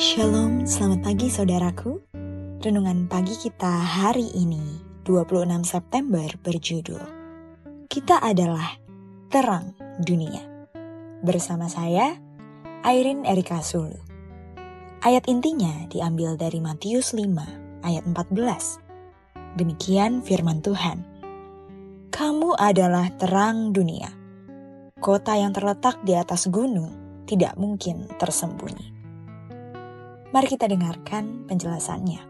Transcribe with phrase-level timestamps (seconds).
[0.00, 2.00] Shalom, selamat pagi saudaraku.
[2.64, 7.04] Renungan pagi kita hari ini, 26 September berjudul
[7.84, 8.80] Kita adalah
[9.28, 10.40] Terang Dunia.
[11.20, 12.16] Bersama saya,
[12.80, 14.00] Airin Erika Sulu.
[15.04, 19.60] Ayat intinya diambil dari Matius 5 ayat 14.
[19.60, 21.04] Demikian firman Tuhan.
[22.08, 24.08] Kamu adalah terang dunia.
[24.96, 26.88] Kota yang terletak di atas gunung
[27.28, 28.99] tidak mungkin tersembunyi.
[30.30, 32.22] Mari kita dengarkan penjelasannya.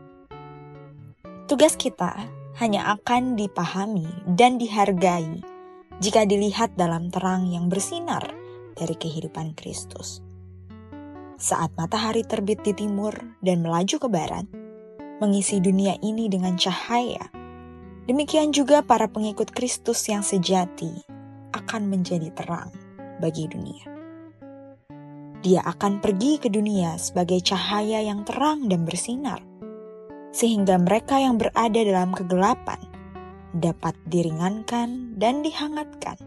[1.45, 2.17] Tugas kita
[2.57, 5.45] hanya akan dipahami dan dihargai
[6.01, 8.25] jika dilihat dalam terang yang bersinar
[8.73, 10.25] dari kehidupan Kristus.
[11.37, 13.13] Saat matahari terbit di timur
[13.45, 14.49] dan melaju ke barat,
[15.21, 17.29] mengisi dunia ini dengan cahaya,
[18.09, 21.05] demikian juga para pengikut Kristus yang sejati
[21.53, 22.73] akan menjadi terang
[23.21, 24.00] bagi dunia.
[25.41, 29.41] Dia akan pergi ke dunia sebagai cahaya yang terang dan bersinar,
[30.37, 32.77] sehingga mereka yang berada dalam kegelapan
[33.57, 36.21] dapat diringankan dan dihangatkan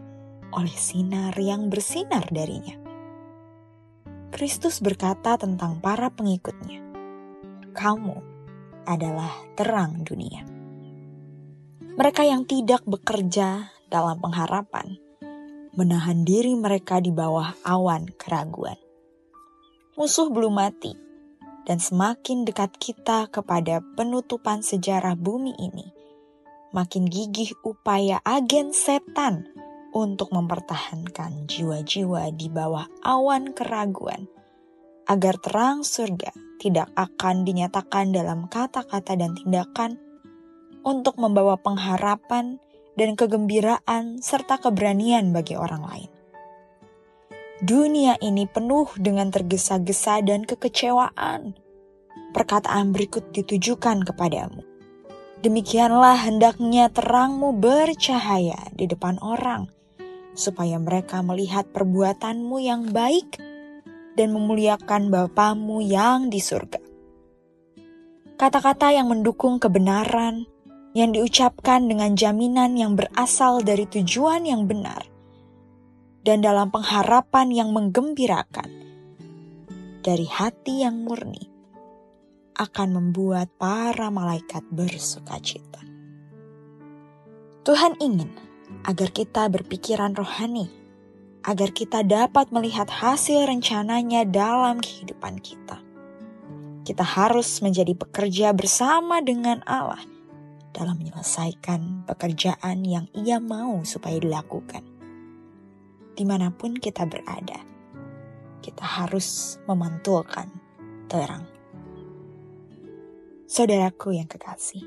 [0.50, 2.74] oleh sinar yang bersinar darinya.
[4.34, 6.82] Kristus berkata tentang para pengikutnya,
[7.70, 8.18] "Kamu
[8.82, 10.42] adalah terang dunia."
[11.94, 14.98] Mereka yang tidak bekerja dalam pengharapan
[15.78, 18.83] menahan diri mereka di bawah awan keraguan
[19.94, 20.94] musuh belum mati,
[21.64, 25.94] dan semakin dekat kita kepada penutupan sejarah bumi ini,
[26.74, 29.46] makin gigih upaya agen setan
[29.94, 34.26] untuk mempertahankan jiwa-jiwa di bawah awan keraguan,
[35.06, 40.02] agar terang surga tidak akan dinyatakan dalam kata-kata dan tindakan
[40.82, 42.58] untuk membawa pengharapan
[42.98, 46.10] dan kegembiraan serta keberanian bagi orang lain.
[47.64, 51.56] Dunia ini penuh dengan tergesa-gesa dan kekecewaan.
[52.36, 54.60] Perkataan berikut ditujukan kepadamu.
[55.40, 59.72] Demikianlah hendaknya terangmu bercahaya di depan orang,
[60.36, 63.40] supaya mereka melihat perbuatanmu yang baik
[64.12, 66.84] dan memuliakan Bapamu yang di surga.
[68.36, 70.44] Kata-kata yang mendukung kebenaran,
[70.92, 75.13] yang diucapkan dengan jaminan yang berasal dari tujuan yang benar,
[76.24, 78.66] dan dalam pengharapan yang menggembirakan
[80.00, 81.52] dari hati yang murni
[82.56, 85.84] akan membuat para malaikat bersuka cita.
[87.64, 88.32] Tuhan ingin
[88.88, 90.68] agar kita berpikiran rohani,
[91.44, 95.80] agar kita dapat melihat hasil rencananya dalam kehidupan kita.
[96.84, 100.04] Kita harus menjadi pekerja bersama dengan Allah
[100.76, 104.93] dalam menyelesaikan pekerjaan yang Ia mau supaya dilakukan
[106.14, 107.58] di mana pun kita berada,
[108.62, 110.48] kita harus memantulkan
[111.10, 111.44] terang.
[113.50, 114.82] Saudaraku yang kekasih,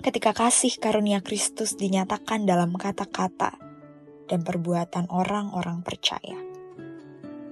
[0.00, 3.56] ketika kasih karunia Kristus dinyatakan dalam kata-kata
[4.26, 6.36] dan perbuatan orang-orang percaya,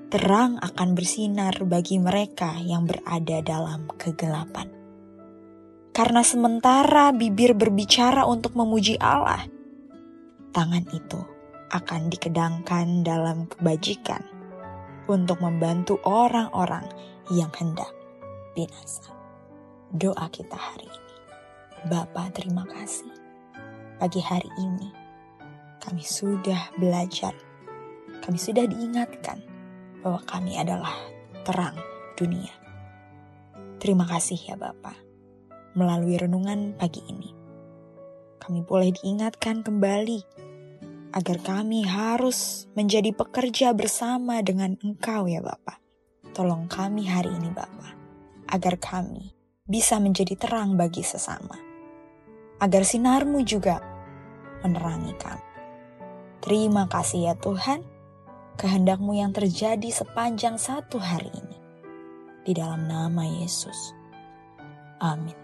[0.09, 4.73] terang akan bersinar bagi mereka yang berada dalam kegelapan.
[5.95, 9.47] Karena sementara bibir berbicara untuk memuji Allah,
[10.51, 11.34] tangan itu
[11.73, 14.21] akan dikedangkan dalam kebajikan
[15.09, 16.85] untuk membantu orang-orang
[17.33, 17.89] yang hendak
[18.53, 19.13] binasa.
[19.95, 21.15] Doa kita hari ini.
[21.89, 23.13] Bapa terima kasih.
[24.01, 25.05] Pagi hari ini
[25.85, 27.37] kami sudah belajar,
[28.25, 29.45] kami sudah diingatkan
[30.01, 30.97] bahwa kami adalah
[31.45, 31.77] terang
[32.17, 32.53] dunia.
[33.77, 34.97] Terima kasih ya Bapak.
[35.77, 37.37] Melalui renungan pagi ini,
[38.41, 40.25] kami boleh diingatkan kembali
[41.15, 45.79] agar kami harus menjadi pekerja bersama dengan Engkau ya Bapa.
[46.35, 47.95] Tolong kami hari ini Bapa,
[48.51, 49.31] agar kami
[49.63, 51.55] bisa menjadi terang bagi sesama.
[52.59, 53.79] Agar sinarmu juga
[54.67, 55.47] menerangi kami.
[56.43, 57.87] Terima kasih ya Tuhan,
[58.59, 61.59] kehendakmu yang terjadi sepanjang satu hari ini.
[62.43, 63.95] Di dalam nama Yesus.
[64.99, 65.44] Amin.